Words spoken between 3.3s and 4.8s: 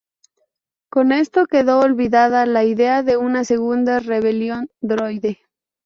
segunda rebelión